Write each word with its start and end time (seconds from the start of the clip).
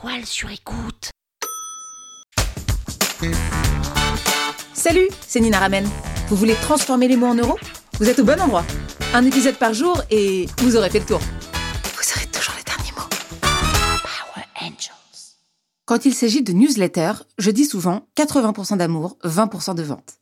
étoiles 0.00 0.24
sur 0.26 0.50
écoute. 0.50 1.10
Salut, 4.72 5.08
c'est 5.26 5.40
Nina 5.40 5.58
Ramen. 5.58 5.86
Vous 6.28 6.36
voulez 6.36 6.54
transformer 6.54 7.06
les 7.06 7.16
mots 7.16 7.26
en 7.26 7.34
euros? 7.34 7.58
Vous 7.98 8.08
êtes 8.08 8.18
au 8.18 8.24
bon 8.24 8.40
endroit. 8.40 8.64
Un 9.12 9.24
épisode 9.26 9.56
par 9.56 9.74
jour 9.74 10.02
et 10.10 10.46
vous 10.58 10.76
aurez 10.76 10.88
fait 10.88 11.00
le 11.00 11.04
tour. 11.04 11.18
Vous 11.18 12.12
aurez 12.16 12.26
toujours 12.28 12.54
les 12.56 12.64
derniers 12.64 12.92
mots. 12.92 13.08
Power 13.42 14.46
Angels. 14.62 15.36
Quand 15.84 16.06
il 16.06 16.14
s'agit 16.14 16.42
de 16.42 16.52
newsletter, 16.52 17.12
je 17.38 17.50
dis 17.50 17.66
souvent 17.66 18.06
80% 18.16 18.78
d'amour, 18.78 19.18
20% 19.24 19.74
de 19.74 19.82
vente. 19.82 20.14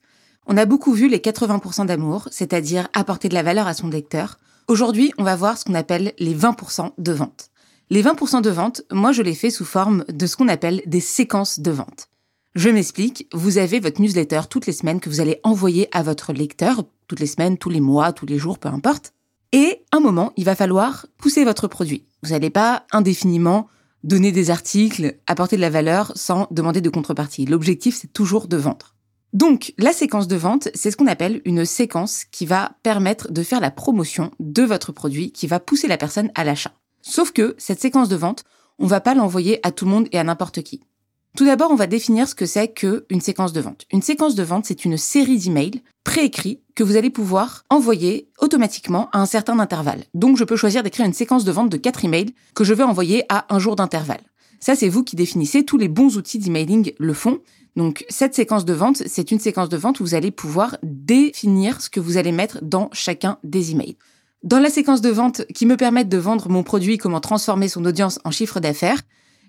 On 0.47 0.57
a 0.57 0.65
beaucoup 0.65 0.93
vu 0.93 1.09
les 1.09 1.19
80% 1.19 1.87
d'amour, 1.87 2.27
c'est-à-dire 2.33 2.89
apporter 2.95 3.29
de 3.29 3.35
la 3.35 3.45
valeur 3.45 3.69
à 3.69 3.75
son 3.75 3.89
lecteur. 3.89 4.39
Aujourd'hui, 4.67 5.13
on 5.19 5.25
va 5.25 5.37
voir 5.37 5.57
ce 5.57 5.65
qu'on 5.65 5.75
appelle 5.75 6.15
les 6.19 6.35
20% 6.35 6.93
de 6.99 7.13
vente. 7.13 7.51
Les 7.91 8.03
20% 8.03 8.43
de 8.43 8.51
vente, 8.51 8.83
moi 8.93 9.13
je 9.13 9.23
les 9.23 9.35
fais 9.35 9.49
sous 9.49 9.65
forme 9.65 10.05
de 10.13 10.27
ce 10.27 10.37
qu'on 10.37 10.49
appelle 10.49 10.83
des 10.85 11.01
séquences 11.01 11.59
de 11.61 11.71
vente. 11.71 12.11
Je 12.55 12.69
m'explique, 12.69 13.27
vous 13.33 13.57
avez 13.57 13.81
votre 13.81 14.03
newsletter 14.03 14.43
toutes 14.51 14.67
les 14.67 14.75
semaines 14.75 15.01
que 15.01 15.09
vous 15.09 15.23
allez 15.23 15.41
envoyer 15.43 15.89
à 15.93 16.03
votre 16.03 16.35
lecteur, 16.35 16.85
toutes 17.07 17.21
les 17.21 17.27
semaines, 17.27 17.57
tous 17.57 17.71
les 17.71 17.81
mois, 17.81 18.13
tous 18.13 18.27
les 18.27 18.37
jours, 18.37 18.59
peu 18.59 18.69
importe. 18.69 19.15
Et 19.53 19.85
un 19.91 20.01
moment, 20.01 20.35
il 20.37 20.45
va 20.45 20.55
falloir 20.55 21.07
pousser 21.17 21.45
votre 21.45 21.67
produit. 21.67 22.05
Vous 22.23 22.31
n'allez 22.31 22.51
pas 22.51 22.85
indéfiniment 22.93 23.69
donner 24.05 24.33
des 24.33 24.51
articles, 24.51 25.17
apporter 25.27 25.57
de 25.57 25.63
la 25.63 25.71
valeur 25.71 26.13
sans 26.15 26.47
demander 26.51 26.83
de 26.83 26.91
contrepartie. 26.91 27.47
L'objectif, 27.47 27.97
c'est 27.97 28.13
toujours 28.13 28.49
de 28.49 28.59
vendre. 28.59 28.97
Donc, 29.33 29.73
la 29.79 29.95
séquence 29.95 30.29
de 30.29 30.37
vente, 30.37 30.69
c'est 30.75 30.91
ce 30.91 30.97
qu'on 30.99 31.07
appelle 31.07 31.41
une 31.47 31.65
séquence 31.65 32.25
qui 32.31 32.45
va 32.45 32.73
permettre 32.83 33.33
de 33.33 33.43
faire 33.43 33.61
la 33.61 33.71
promotion 33.71 34.31
de 34.41 34.63
votre 34.63 34.93
produit, 34.93 35.33
qui 35.33 35.47
va 35.47 35.59
pousser 35.59 35.89
la 35.89 35.97
personne 35.97 36.31
à 36.35 36.45
l'achat. 36.45 36.73
Sauf 37.09 37.33
que 37.33 37.55
cette 37.57 37.81
séquence 37.81 38.11
de 38.11 38.17
vente, 38.17 38.45
on 38.79 38.87
va 38.87 39.01
pas 39.01 39.15
l'envoyer 39.15 39.67
à 39.67 39.73
tout 39.73 39.87
le 39.87 39.91
monde 39.91 40.09
et 40.13 40.19
à 40.19 40.25
n'importe 40.25 40.63
qui. 40.63 40.83
Tout 41.37 41.47
d'abord, 41.47 41.71
on 41.71 41.77
va 41.77 41.87
définir 41.87 42.29
ce 42.29 42.35
que 42.35 42.47
c'est 42.47 42.69
qu'une 42.69 43.21
séquence 43.21 43.55
de 43.55 43.61
vente. 43.61 43.87
Une 43.93 44.03
séquence 44.03 44.35
de 44.35 44.43
vente, 44.43 44.67
c'est 44.67 44.85
une 44.85 44.99
série 44.99 45.39
d'emails 45.39 45.83
préécrits 46.05 46.61
que 46.75 46.83
vous 46.83 46.97
allez 46.97 47.11
pouvoir 47.11 47.65
envoyer 47.71 48.29
automatiquement 48.41 49.09
à 49.13 49.21
un 49.21 49.27
certain 49.27 49.59
intervalle. 49.59 50.05
Donc, 50.13 50.37
je 50.37 50.45
peux 50.45 50.57
choisir 50.57 50.83
d'écrire 50.83 51.07
une 51.07 51.15
séquence 51.15 51.45
de 51.45 51.53
vente 51.53 51.71
de 51.71 51.77
4 51.79 52.05
emails 52.05 52.35
que 52.55 52.65
je 52.65 52.75
vais 52.75 52.83
envoyer 52.83 53.25
à 53.31 53.47
un 53.55 53.59
jour 53.59 53.75
d'intervalle. 53.75 54.23
Ça, 54.61 54.75
c'est 54.75 54.89
vous 54.89 55.05
qui 55.05 55.17
définissez. 55.17 55.65
Tous 55.65 55.79
les 55.79 55.89
bons 55.89 56.19
outils 56.19 56.39
d'emailing 56.39 56.93
le 56.99 57.15
font. 57.15 57.39
Donc, 57.77 58.05
cette 58.11 58.35
séquence 58.35 58.65
de 58.65 58.75
vente, 58.75 59.03
c'est 59.07 59.31
une 59.31 59.39
séquence 59.39 59.69
de 59.69 59.77
vente 59.77 60.01
où 60.01 60.05
vous 60.05 60.15
allez 60.15 60.31
pouvoir 60.31 60.77
définir 60.83 61.81
ce 61.81 61.89
que 61.89 62.01
vous 62.01 62.17
allez 62.17 62.33
mettre 62.33 62.59
dans 62.63 62.91
chacun 62.93 63.39
des 63.45 63.71
emails. 63.71 63.97
Dans 64.45 64.61
la 64.61 64.71
séquence 64.71 65.01
de 65.01 65.11
vente 65.11 65.45
qui 65.53 65.67
me 65.67 65.77
permettent 65.77 66.09
de 66.09 66.17
vendre 66.17 66.49
mon 66.49 66.63
produit, 66.63 66.97
comment 66.97 67.21
transformer 67.21 67.67
son 67.67 67.85
audience 67.85 68.21
en 68.25 68.31
chiffre 68.31 68.61
d'affaires, 68.61 69.01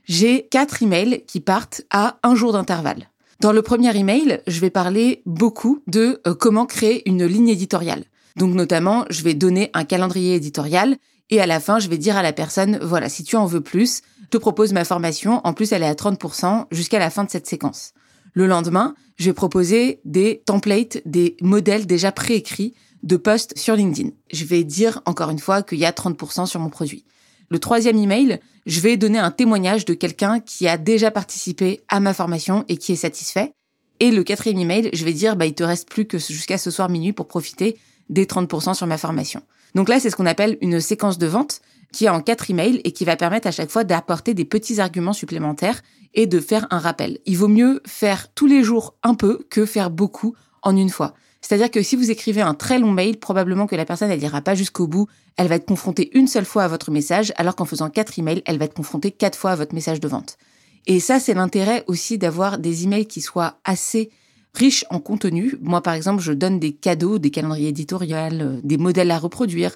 j'ai 0.05 0.47
quatre 0.49 0.81
emails 0.81 1.23
qui 1.27 1.41
partent 1.41 1.83
à 1.91 2.17
un 2.23 2.33
jour 2.33 2.53
d'intervalle. 2.53 3.09
Dans 3.39 3.51
le 3.51 3.61
premier 3.61 3.95
email, 3.95 4.41
je 4.47 4.59
vais 4.59 4.71
parler 4.71 5.21
beaucoup 5.27 5.83
de 5.85 6.19
euh, 6.25 6.33
comment 6.33 6.65
créer 6.65 7.07
une 7.07 7.23
ligne 7.25 7.49
éditoriale. 7.49 8.05
Donc 8.35 8.55
notamment, 8.55 9.05
je 9.11 9.21
vais 9.21 9.35
donner 9.35 9.69
un 9.75 9.85
calendrier 9.85 10.33
éditorial 10.33 10.97
et 11.29 11.39
à 11.39 11.45
la 11.45 11.59
fin, 11.59 11.77
je 11.77 11.87
vais 11.87 11.99
dire 11.99 12.17
à 12.17 12.23
la 12.23 12.33
personne, 12.33 12.79
voilà, 12.81 13.09
si 13.09 13.23
tu 13.23 13.35
en 13.35 13.45
veux 13.45 13.61
plus, 13.61 14.01
je 14.23 14.27
te 14.29 14.37
propose 14.37 14.73
ma 14.73 14.85
formation. 14.85 15.39
En 15.43 15.53
plus, 15.53 15.71
elle 15.71 15.83
est 15.83 15.87
à 15.87 15.93
30% 15.93 16.65
jusqu'à 16.71 16.97
la 16.97 17.11
fin 17.11 17.23
de 17.23 17.29
cette 17.29 17.45
séquence. 17.45 17.93
Le 18.33 18.47
lendemain, 18.47 18.95
je 19.17 19.25
vais 19.25 19.33
proposer 19.33 19.99
des 20.05 20.41
templates, 20.45 21.02
des 21.05 21.35
modèles 21.41 21.85
déjà 21.85 22.11
préécrits 22.11 22.73
de 23.03 23.17
posts 23.17 23.58
sur 23.58 23.75
LinkedIn. 23.75 24.09
Je 24.31 24.45
vais 24.45 24.63
dire 24.63 25.02
encore 25.05 25.30
une 25.30 25.39
fois 25.39 25.63
qu'il 25.63 25.80
y 25.80 25.86
a 25.86 25.91
30% 25.91 26.45
sur 26.45 26.59
mon 26.59 26.69
produit. 26.69 27.05
Le 27.49 27.59
troisième 27.59 27.97
email, 27.97 28.39
je 28.66 28.80
vais 28.80 28.97
donner 28.97 29.19
un 29.19 29.31
témoignage 29.31 29.86
de 29.86 29.94
quelqu'un 29.94 30.39
qui 30.39 30.67
a 30.67 30.77
déjà 30.77 31.09
participé 31.09 31.81
à 31.88 31.99
ma 31.99 32.13
formation 32.13 32.66
et 32.67 32.77
qui 32.77 32.91
est 32.91 32.97
satisfait. 32.97 33.53
Et 33.99 34.11
le 34.11 34.23
quatrième 34.23 34.59
email, 34.59 34.89
je 34.93 35.03
vais 35.03 35.14
dire, 35.14 35.36
bah, 35.36 35.45
il 35.45 35.55
te 35.55 35.64
reste 35.64 35.89
plus 35.89 36.05
que 36.05 36.19
jusqu'à 36.19 36.58
ce 36.58 36.71
soir 36.71 36.89
minuit 36.89 37.14
pour 37.14 37.27
profiter 37.27 37.77
des 38.09 38.26
30% 38.26 38.76
sur 38.76 38.87
ma 38.87 38.98
formation. 38.98 39.42
Donc 39.76 39.89
là, 39.89 39.99
c'est 39.99 40.09
ce 40.09 40.15
qu'on 40.15 40.26
appelle 40.26 40.58
une 40.61 40.80
séquence 40.80 41.17
de 41.17 41.27
vente 41.27 41.61
qui 41.92 42.05
est 42.05 42.09
en 42.09 42.21
quatre 42.21 42.49
emails 42.49 42.82
et 42.83 42.92
qui 42.92 43.05
va 43.05 43.15
permettre 43.15 43.48
à 43.48 43.52
chaque 43.52 43.71
fois 43.71 43.83
d'apporter 43.83 44.33
des 44.33 44.45
petits 44.45 44.80
arguments 44.80 45.14
supplémentaires 45.14 45.82
et 46.14 46.27
de 46.27 46.39
faire 46.39 46.67
un 46.71 46.80
rappel. 46.80 47.20
Il 47.25 47.37
vaut 47.37 47.47
mieux 47.47 47.81
faire 47.86 48.31
tous 48.33 48.47
les 48.47 48.64
jours 48.64 48.95
un 49.03 49.15
peu 49.15 49.45
que 49.49 49.65
faire 49.65 49.89
beaucoup 49.89 50.36
en 50.61 50.75
une 50.75 50.89
fois. 50.89 51.14
C'est-à-dire 51.42 51.71
que 51.71 51.81
si 51.81 51.95
vous 51.95 52.11
écrivez 52.11 52.42
un 52.42 52.53
très 52.53 52.80
long 52.80 52.92
mail, 52.92 53.17
probablement 53.17 53.67
que 53.67 53.75
la 53.75 53.86
personne, 53.86 54.11
elle 54.11 54.21
ira 54.21 54.42
pas 54.42 54.55
jusqu'au 54.55 54.87
bout. 54.87 55.08
Elle 55.37 55.47
va 55.47 55.55
être 55.55 55.65
confrontée 55.65 56.09
une 56.17 56.27
seule 56.27 56.45
fois 56.45 56.64
à 56.64 56.67
votre 56.67 56.92
message, 56.92 57.31
alors 57.37 57.55
qu'en 57.55 57.65
faisant 57.65 57.89
quatre 57.89 58.20
emails, 58.20 58.43
elle 58.45 58.58
va 58.58 58.65
être 58.65 58.73
confrontée 58.73 59.11
quatre 59.11 59.37
fois 59.37 59.52
à 59.52 59.55
votre 59.55 59.73
message 59.73 59.99
de 59.99 60.08
vente. 60.08 60.37
Et 60.86 60.99
ça, 60.99 61.20
c'est 61.20 61.33
l'intérêt 61.33 61.83
aussi 61.87 62.17
d'avoir 62.17 62.58
des 62.58 62.83
emails 62.83 63.05
qui 63.05 63.21
soient 63.21 63.59
assez 63.64 64.09
riches 64.53 64.86
en 64.89 64.99
contenu. 64.99 65.55
Moi, 65.61 65.81
par 65.81 65.93
exemple, 65.93 66.21
je 66.21 66.33
donne 66.33 66.59
des 66.59 66.73
cadeaux, 66.73 67.20
des 67.20 67.31
calendriers 67.31 67.70
éditoriaux, 67.70 68.15
euh, 68.15 68.59
des 68.64 68.77
modèles 68.77 69.11
à 69.11 69.20
reproduire, 69.20 69.76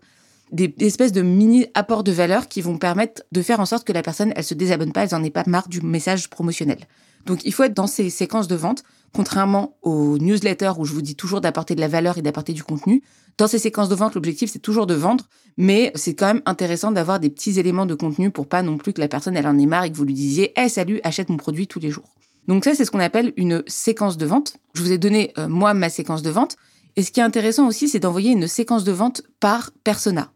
des 0.51 0.73
espèces 0.79 1.11
de 1.11 1.21
mini 1.21 1.67
apports 1.73 2.03
de 2.03 2.11
valeur 2.11 2.47
qui 2.47 2.61
vont 2.61 2.77
permettre 2.77 3.23
de 3.31 3.41
faire 3.41 3.59
en 3.59 3.65
sorte 3.65 3.87
que 3.87 3.93
la 3.93 4.01
personne, 4.01 4.33
elle 4.35 4.43
se 4.43 4.53
désabonne 4.53 4.91
pas, 4.91 5.03
elle 5.03 5.09
n'en 5.11 5.23
ait 5.23 5.31
pas 5.31 5.43
marre 5.47 5.67
du 5.67 5.81
message 5.81 6.29
promotionnel. 6.29 6.79
Donc, 7.25 7.43
il 7.45 7.53
faut 7.53 7.63
être 7.63 7.73
dans 7.73 7.87
ces 7.87 8.09
séquences 8.09 8.47
de 8.47 8.55
vente 8.55 8.83
Contrairement 9.13 9.77
aux 9.83 10.17
newsletters 10.17 10.71
où 10.79 10.85
je 10.85 10.93
vous 10.93 11.03
dis 11.03 11.15
toujours 11.15 11.39
d'apporter 11.39 11.75
de 11.75 11.79
la 11.79 11.87
valeur 11.87 12.17
et 12.17 12.23
d'apporter 12.23 12.53
du 12.53 12.63
contenu, 12.63 13.03
dans 13.37 13.45
ces 13.45 13.59
séquences 13.59 13.89
de 13.89 13.93
vente, 13.93 14.15
l'objectif 14.15 14.49
c'est 14.51 14.57
toujours 14.57 14.87
de 14.87 14.95
vendre, 14.95 15.29
mais 15.55 15.91
c'est 15.93 16.15
quand 16.15 16.25
même 16.25 16.41
intéressant 16.47 16.91
d'avoir 16.91 17.19
des 17.19 17.29
petits 17.29 17.59
éléments 17.59 17.85
de 17.85 17.93
contenu 17.93 18.31
pour 18.31 18.47
pas 18.47 18.63
non 18.63 18.77
plus 18.77 18.91
que 18.91 18.99
la 18.99 19.07
personne 19.07 19.37
elle 19.37 19.45
en 19.45 19.57
ait 19.59 19.67
marre 19.67 19.83
et 19.83 19.91
que 19.91 19.97
vous 19.97 20.03
lui 20.03 20.15
disiez 20.15 20.51
"Eh 20.59 20.67
salut, 20.67 20.99
achète 21.03 21.29
mon 21.29 21.37
produit 21.37 21.67
tous 21.67 21.79
les 21.79 21.91
jours." 21.91 22.15
Donc 22.47 22.63
ça 22.63 22.73
c'est 22.73 22.85
ce 22.85 22.91
qu'on 22.91 22.99
appelle 22.99 23.33
une 23.37 23.63
séquence 23.67 24.17
de 24.17 24.25
vente. 24.25 24.57
Je 24.73 24.81
vous 24.81 24.91
ai 24.91 24.97
donné 24.97 25.31
euh, 25.37 25.47
moi 25.47 25.75
ma 25.75 25.89
séquence 25.89 26.23
de 26.23 26.31
vente 26.31 26.57
et 26.95 27.03
ce 27.03 27.11
qui 27.11 27.19
est 27.19 27.23
intéressant 27.23 27.67
aussi 27.67 27.89
c'est 27.89 27.99
d'envoyer 27.99 28.31
une 28.31 28.47
séquence 28.47 28.83
de 28.83 28.91
vente 28.91 29.23
par 29.39 29.71
persona. 29.83 30.31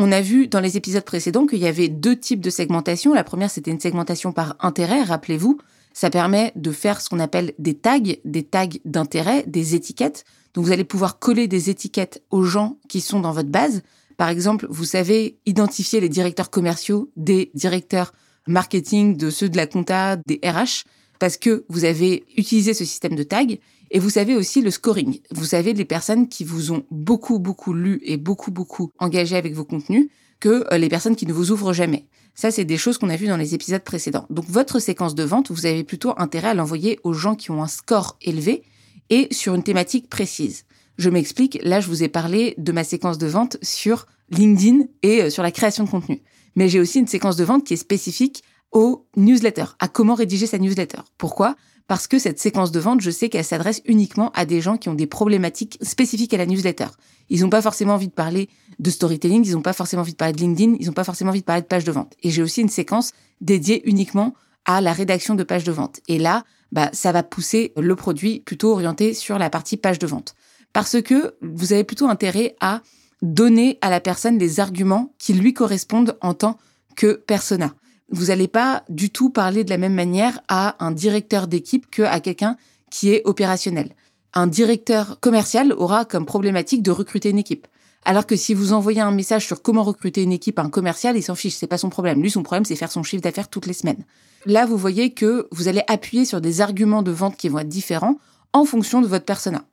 On 0.00 0.12
a 0.12 0.20
vu 0.20 0.46
dans 0.46 0.60
les 0.60 0.76
épisodes 0.76 1.04
précédents 1.04 1.46
qu'il 1.46 1.58
y 1.58 1.66
avait 1.66 1.88
deux 1.88 2.16
types 2.16 2.40
de 2.40 2.50
segmentation. 2.50 3.14
La 3.14 3.24
première, 3.24 3.50
c'était 3.50 3.72
une 3.72 3.80
segmentation 3.80 4.30
par 4.30 4.54
intérêt, 4.60 5.02
rappelez-vous. 5.02 5.58
Ça 5.92 6.08
permet 6.08 6.52
de 6.54 6.70
faire 6.70 7.00
ce 7.00 7.08
qu'on 7.08 7.18
appelle 7.18 7.52
des 7.58 7.74
tags, 7.74 7.98
des 8.24 8.44
tags 8.44 8.68
d'intérêt, 8.84 9.42
des 9.48 9.74
étiquettes. 9.74 10.24
Donc 10.54 10.64
vous 10.64 10.70
allez 10.70 10.84
pouvoir 10.84 11.18
coller 11.18 11.48
des 11.48 11.68
étiquettes 11.68 12.22
aux 12.30 12.44
gens 12.44 12.78
qui 12.88 13.00
sont 13.00 13.18
dans 13.18 13.32
votre 13.32 13.48
base. 13.48 13.82
Par 14.16 14.28
exemple, 14.28 14.68
vous 14.70 14.84
savez 14.84 15.38
identifier 15.46 15.98
les 15.98 16.08
directeurs 16.08 16.50
commerciaux 16.50 17.10
des 17.16 17.50
directeurs 17.54 18.12
marketing, 18.46 19.16
de 19.16 19.30
ceux 19.30 19.48
de 19.48 19.56
la 19.56 19.66
compta, 19.66 20.16
des 20.26 20.40
RH, 20.44 20.84
parce 21.18 21.36
que 21.36 21.64
vous 21.68 21.84
avez 21.84 22.24
utilisé 22.36 22.72
ce 22.72 22.84
système 22.84 23.16
de 23.16 23.24
tags. 23.24 23.56
Et 23.90 23.98
vous 23.98 24.10
savez 24.10 24.36
aussi 24.36 24.60
le 24.60 24.70
scoring. 24.70 25.20
Vous 25.30 25.44
savez 25.44 25.72
les 25.72 25.84
personnes 25.84 26.28
qui 26.28 26.44
vous 26.44 26.72
ont 26.72 26.84
beaucoup, 26.90 27.38
beaucoup 27.38 27.72
lu 27.72 28.00
et 28.04 28.16
beaucoup, 28.16 28.50
beaucoup 28.50 28.92
engagé 28.98 29.36
avec 29.36 29.54
vos 29.54 29.64
contenus 29.64 30.08
que 30.40 30.66
euh, 30.72 30.78
les 30.78 30.88
personnes 30.88 31.16
qui 31.16 31.26
ne 31.26 31.32
vous 31.32 31.50
ouvrent 31.50 31.72
jamais. 31.72 32.06
Ça, 32.34 32.50
c'est 32.50 32.64
des 32.64 32.76
choses 32.76 32.98
qu'on 32.98 33.10
a 33.10 33.16
vues 33.16 33.26
dans 33.26 33.36
les 33.36 33.54
épisodes 33.54 33.82
précédents. 33.82 34.26
Donc, 34.30 34.44
votre 34.48 34.78
séquence 34.78 35.14
de 35.14 35.24
vente, 35.24 35.50
vous 35.50 35.66
avez 35.66 35.82
plutôt 35.82 36.14
intérêt 36.16 36.48
à 36.48 36.54
l'envoyer 36.54 37.00
aux 37.02 37.12
gens 37.12 37.34
qui 37.34 37.50
ont 37.50 37.62
un 37.62 37.68
score 37.68 38.16
élevé 38.22 38.62
et 39.10 39.28
sur 39.32 39.54
une 39.54 39.62
thématique 39.62 40.08
précise. 40.08 40.64
Je 40.98 41.10
m'explique, 41.10 41.58
là, 41.62 41.80
je 41.80 41.88
vous 41.88 42.02
ai 42.02 42.08
parlé 42.08 42.54
de 42.58 42.72
ma 42.72 42.84
séquence 42.84 43.18
de 43.18 43.26
vente 43.26 43.56
sur 43.62 44.06
LinkedIn 44.30 44.84
et 45.02 45.22
euh, 45.22 45.30
sur 45.30 45.42
la 45.42 45.50
création 45.50 45.84
de 45.84 45.90
contenu. 45.90 46.22
Mais 46.54 46.68
j'ai 46.68 46.80
aussi 46.80 46.98
une 46.98 47.06
séquence 47.06 47.36
de 47.36 47.44
vente 47.44 47.64
qui 47.64 47.74
est 47.74 47.78
spécifique 47.78 48.42
aux 48.72 49.06
newsletters, 49.16 49.76
à 49.78 49.88
comment 49.88 50.14
rédiger 50.14 50.46
sa 50.46 50.58
newsletter. 50.58 50.98
Pourquoi? 51.16 51.56
Parce 51.88 52.06
que 52.06 52.18
cette 52.18 52.38
séquence 52.38 52.70
de 52.70 52.78
vente, 52.78 53.00
je 53.00 53.10
sais 53.10 53.30
qu'elle 53.30 53.44
s'adresse 53.44 53.80
uniquement 53.86 54.30
à 54.34 54.44
des 54.44 54.60
gens 54.60 54.76
qui 54.76 54.90
ont 54.90 54.94
des 54.94 55.06
problématiques 55.06 55.78
spécifiques 55.80 56.34
à 56.34 56.36
la 56.36 56.46
newsletter. 56.46 56.88
Ils 57.30 57.40
n'ont 57.40 57.50
pas 57.50 57.62
forcément 57.62 57.94
envie 57.94 58.08
de 58.08 58.12
parler 58.12 58.50
de 58.78 58.90
storytelling, 58.90 59.44
ils 59.44 59.54
n'ont 59.54 59.62
pas 59.62 59.72
forcément 59.72 60.02
envie 60.02 60.12
de 60.12 60.16
parler 60.16 60.34
de 60.34 60.38
LinkedIn, 60.38 60.76
ils 60.78 60.86
n'ont 60.86 60.92
pas 60.92 61.04
forcément 61.04 61.30
envie 61.30 61.40
de 61.40 61.46
parler 61.46 61.62
de 61.62 61.66
page 61.66 61.84
de 61.84 61.92
vente. 61.92 62.14
Et 62.22 62.30
j'ai 62.30 62.42
aussi 62.42 62.60
une 62.60 62.68
séquence 62.68 63.12
dédiée 63.40 63.88
uniquement 63.88 64.34
à 64.66 64.82
la 64.82 64.92
rédaction 64.92 65.34
de 65.34 65.42
pages 65.42 65.64
de 65.64 65.72
vente. 65.72 66.00
Et 66.08 66.18
là, 66.18 66.44
bah, 66.72 66.90
ça 66.92 67.10
va 67.10 67.22
pousser 67.22 67.72
le 67.76 67.96
produit 67.96 68.40
plutôt 68.40 68.70
orienté 68.72 69.14
sur 69.14 69.38
la 69.38 69.48
partie 69.48 69.78
page 69.78 69.98
de 69.98 70.06
vente. 70.06 70.34
Parce 70.74 71.00
que 71.00 71.36
vous 71.40 71.72
avez 71.72 71.84
plutôt 71.84 72.08
intérêt 72.08 72.54
à 72.60 72.82
donner 73.22 73.78
à 73.80 73.88
la 73.88 74.00
personne 74.00 74.38
les 74.38 74.60
arguments 74.60 75.14
qui 75.18 75.32
lui 75.32 75.54
correspondent 75.54 76.18
en 76.20 76.34
tant 76.34 76.58
que 76.96 77.14
persona. 77.14 77.74
Vous 78.10 78.26
n'allez 78.26 78.48
pas 78.48 78.84
du 78.88 79.10
tout 79.10 79.30
parler 79.30 79.64
de 79.64 79.70
la 79.70 79.78
même 79.78 79.94
manière 79.94 80.40
à 80.48 80.82
un 80.84 80.90
directeur 80.90 81.46
d'équipe 81.46 81.90
qu'à 81.90 82.20
quelqu'un 82.20 82.56
qui 82.90 83.10
est 83.10 83.22
opérationnel. 83.26 83.90
Un 84.34 84.46
directeur 84.46 85.20
commercial 85.20 85.72
aura 85.72 86.04
comme 86.04 86.24
problématique 86.24 86.82
de 86.82 86.90
recruter 86.90 87.30
une 87.30 87.38
équipe. 87.38 87.66
Alors 88.04 88.26
que 88.26 88.36
si 88.36 88.54
vous 88.54 88.72
envoyez 88.72 89.00
un 89.00 89.10
message 89.10 89.46
sur 89.46 89.60
comment 89.60 89.82
recruter 89.82 90.22
une 90.22 90.32
équipe 90.32 90.58
à 90.58 90.62
un 90.62 90.70
commercial, 90.70 91.16
il 91.16 91.22
s'en 91.22 91.34
fiche, 91.34 91.54
c'est 91.54 91.66
pas 91.66 91.76
son 91.76 91.90
problème. 91.90 92.22
Lui, 92.22 92.30
son 92.30 92.42
problème, 92.42 92.64
c'est 92.64 92.76
faire 92.76 92.90
son 92.90 93.02
chiffre 93.02 93.22
d'affaires 93.22 93.48
toutes 93.48 93.66
les 93.66 93.72
semaines. 93.74 94.04
Là, 94.46 94.64
vous 94.64 94.78
voyez 94.78 95.12
que 95.12 95.46
vous 95.50 95.68
allez 95.68 95.82
appuyer 95.88 96.24
sur 96.24 96.40
des 96.40 96.60
arguments 96.62 97.02
de 97.02 97.10
vente 97.10 97.36
qui 97.36 97.48
vont 97.48 97.58
être 97.58 97.68
différents 97.68 98.16
en 98.54 98.64
fonction 98.64 99.02
de 99.02 99.06
votre 99.06 99.26
persona. 99.26 99.64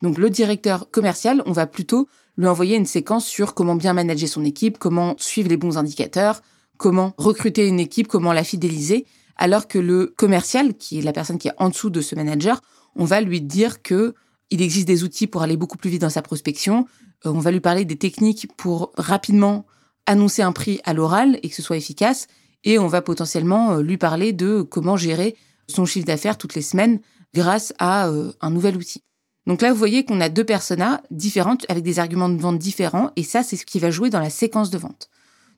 Donc, 0.00 0.16
le 0.16 0.30
directeur 0.30 0.90
commercial, 0.90 1.42
on 1.44 1.52
va 1.52 1.66
plutôt 1.66 2.08
lui 2.38 2.46
envoyer 2.46 2.76
une 2.76 2.86
séquence 2.86 3.26
sur 3.26 3.52
comment 3.52 3.74
bien 3.74 3.92
manager 3.92 4.28
son 4.28 4.44
équipe, 4.44 4.78
comment 4.78 5.14
suivre 5.18 5.50
les 5.50 5.58
bons 5.58 5.76
indicateurs, 5.76 6.40
comment 6.82 7.14
recruter 7.16 7.68
une 7.68 7.78
équipe, 7.78 8.08
comment 8.08 8.32
la 8.32 8.42
fidéliser. 8.42 9.06
alors 9.36 9.66
que 9.66 9.78
le 9.78 10.12
commercial, 10.16 10.74
qui 10.74 10.98
est 10.98 11.02
la 11.02 11.12
personne 11.12 11.38
qui 11.38 11.48
est 11.48 11.54
en 11.56 11.70
dessous 11.70 11.90
de 11.90 12.00
ce 12.00 12.14
manager, 12.14 12.60
on 12.96 13.04
va 13.04 13.20
lui 13.20 13.40
dire 13.40 13.82
que 13.82 14.14
il 14.50 14.60
existe 14.60 14.86
des 14.86 15.04
outils 15.04 15.26
pour 15.26 15.42
aller 15.42 15.56
beaucoup 15.56 15.78
plus 15.78 15.88
vite 15.88 16.02
dans 16.02 16.10
sa 16.10 16.22
prospection. 16.22 16.86
Euh, 17.24 17.30
on 17.30 17.38
va 17.38 17.50
lui 17.50 17.60
parler 17.60 17.84
des 17.84 17.96
techniques 17.96 18.48
pour 18.56 18.92
rapidement 18.98 19.64
annoncer 20.06 20.42
un 20.42 20.52
prix 20.52 20.80
à 20.84 20.92
l'oral 20.92 21.38
et 21.42 21.48
que 21.48 21.54
ce 21.54 21.62
soit 21.62 21.76
efficace. 21.76 22.26
Et 22.64 22.78
on 22.78 22.88
va 22.88 23.00
potentiellement 23.00 23.72
euh, 23.72 23.82
lui 23.82 23.96
parler 23.96 24.32
de 24.32 24.62
comment 24.62 24.96
gérer 24.96 25.36
son 25.68 25.86
chiffre 25.86 26.06
d'affaires 26.06 26.36
toutes 26.36 26.54
les 26.54 26.62
semaines 26.62 27.00
grâce 27.32 27.72
à 27.78 28.08
euh, 28.08 28.32
un 28.40 28.50
nouvel 28.50 28.76
outil. 28.76 29.02
Donc 29.46 29.62
là, 29.62 29.72
vous 29.72 29.78
voyez 29.78 30.04
qu'on 30.04 30.20
a 30.20 30.28
deux 30.28 30.44
personas 30.44 31.00
différentes 31.10 31.64
avec 31.68 31.82
des 31.84 31.98
arguments 31.98 32.28
de 32.28 32.40
vente 32.40 32.58
différents 32.58 33.12
et 33.16 33.22
ça, 33.22 33.42
c'est 33.42 33.56
ce 33.56 33.64
qui 33.64 33.78
va 33.78 33.90
jouer 33.90 34.10
dans 34.10 34.20
la 34.20 34.30
séquence 34.30 34.70
de 34.70 34.78
vente. 34.78 35.08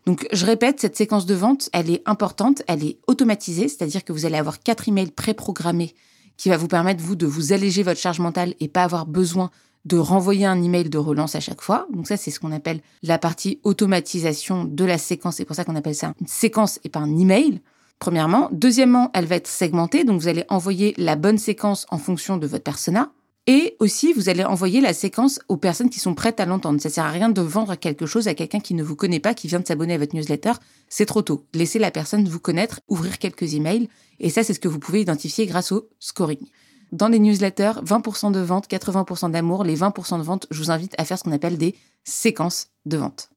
Donc, 0.06 0.27
je 0.33 0.45
répète, 0.45 0.81
cette 0.81 0.97
séquence 0.97 1.27
de 1.27 1.35
vente, 1.35 1.71
elle 1.73 1.91
est 1.91 2.03
importante, 2.05 2.62
elle 2.67 2.85
est 2.85 2.99
automatisée, 3.06 3.69
c'est-à-dire 3.69 4.05
que 4.05 4.12
vous 4.12 4.27
allez 4.27 4.37
avoir 4.37 4.61
quatre 4.61 4.89
emails 4.89 5.11
préprogrammés 5.11 5.95
qui 6.37 6.49
va 6.49 6.56
vous 6.56 6.69
permettre, 6.69 7.03
vous, 7.03 7.17
de 7.17 7.27
vous 7.27 7.53
alléger 7.53 7.83
votre 7.83 8.01
charge 8.01 8.19
mentale 8.19 8.55
et 8.61 8.69
pas 8.69 8.83
avoir 8.83 9.06
besoin 9.06 9.51
de 9.85 9.97
renvoyer 9.97 10.47
un 10.47 10.62
email 10.62 10.89
de 10.89 10.99
relance 10.99 11.35
à 11.35 11.41
chaque 11.41 11.61
fois. 11.61 11.87
Donc 11.93 12.06
ça, 12.06 12.17
c'est 12.17 12.31
ce 12.31 12.41
qu'on 12.41 12.53
appelle 12.53 12.81
la 13.03 13.19
partie 13.19 13.61
automatisation 13.65 14.65
de 14.65 14.85
la 14.85 14.99
séquence. 14.99 15.37
C'est 15.37 15.45
pour 15.45 15.56
ça 15.56 15.65
qu'on 15.65 15.77
appelle 15.77 15.95
ça 15.95 16.15
une 16.21 16.27
séquence 16.27 16.81
et 16.85 16.89
pas 16.89 17.00
un 17.00 17.17
email. 17.17 17.61
Premièrement. 17.99 18.49
Deuxièmement, 18.53 19.11
elle 19.15 19.27
va 19.27 19.37
être 19.37 19.47
segmentée. 19.47 20.05
Donc 20.05 20.21
vous 20.21 20.29
allez 20.29 20.45
envoyer 20.49 20.95
la 20.97 21.17
bonne 21.17 21.39
séquence 21.39 21.87
en 21.91 21.99
fonction 21.99 22.37
de 22.37 22.47
votre 22.47 22.65
persona. 22.65 23.12
Et 23.46 23.76
aussi, 23.79 24.14
vous 24.14 24.31
allez 24.31 24.43
envoyer 24.43 24.81
la 24.81 24.94
séquence 24.94 25.38
aux 25.49 25.58
personnes 25.58 25.91
qui 25.91 26.00
sont 26.00 26.14
prêtes 26.14 26.41
à 26.41 26.46
l'entendre. 26.46 26.81
Ça 26.81 26.88
sert 26.88 27.05
à 27.05 27.11
rien 27.11 27.29
de 27.29 27.43
vendre 27.43 27.75
quelque 27.75 28.06
chose 28.06 28.26
à 28.26 28.35
quelqu'un 28.35 28.61
qui 28.61 28.73
ne 28.73 28.82
vous 28.82 28.96
connaît 28.96 29.20
pas, 29.20 29.35
qui 29.35 29.49
vient 29.49 29.61
de 29.61 29.67
s'abonner 29.67 29.94
à 29.94 29.99
votre 29.99 30.17
newsletter. 30.17 30.52
C'est 30.88 31.05
trop 31.05 31.20
tôt. 31.20 31.46
Laissez 31.52 31.79
la 31.79 31.91
personne 31.91 32.26
vous 32.26 32.41
connaître, 32.41 32.81
ouvrir 32.88 33.19
quelques 33.19 33.52
emails. 33.52 33.91
Et 34.19 34.31
ça, 34.31 34.43
c'est 34.43 34.55
ce 34.55 34.61
que 34.61 34.69
vous 34.69 34.79
pouvez 34.79 35.02
identifier 35.02 35.44
grâce 35.44 35.73
au 35.73 35.91
scoring. 35.99 36.49
Dans 36.91 37.08
les 37.08 37.19
newsletters, 37.19 37.82
20% 37.85 38.32
de 38.32 38.41
vente, 38.41 38.67
80% 38.67 39.31
d'amour. 39.31 39.64
Les 39.64 39.76
20% 39.76 40.19
de 40.19 40.23
vente, 40.23 40.47
je 40.50 40.58
vous 40.62 40.70
invite 40.70 40.94
à 40.97 41.05
faire 41.05 41.19
ce 41.19 41.25
qu'on 41.25 41.32
appelle 41.32 41.58
des 41.58 41.75
séquences 42.05 42.69
de 42.87 42.97
vente. 42.97 43.29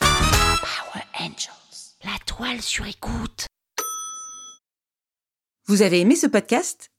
Power 0.00 1.04
Angels. 1.18 1.96
La 2.04 2.16
toile 2.26 2.62
sur 2.62 2.86
écoute. 2.86 3.46
Vous 5.66 5.82
avez 5.82 6.00
aimé 6.00 6.14
ce 6.14 6.28
podcast? 6.28 6.90